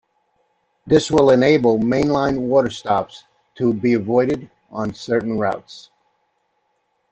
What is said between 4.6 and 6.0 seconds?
on certain routes.